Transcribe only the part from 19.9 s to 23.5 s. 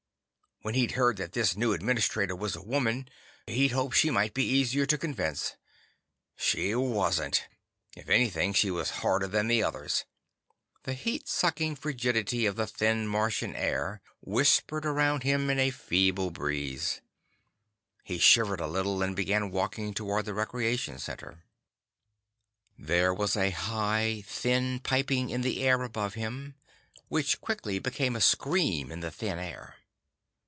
toward the recreation center. There was a